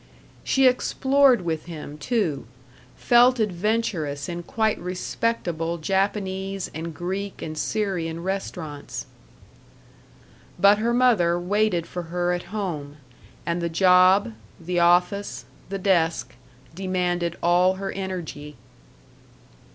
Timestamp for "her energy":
17.75-18.55